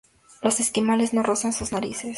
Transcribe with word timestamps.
Los 0.41 0.59
esquimales 0.59 1.13
no 1.13 1.21
rozan 1.21 1.53
sus 1.53 1.73
narices. 1.73 2.09